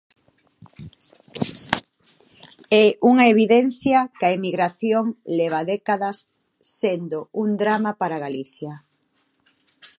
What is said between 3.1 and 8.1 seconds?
unha evidencia que a emigración leva décadas sendo un drama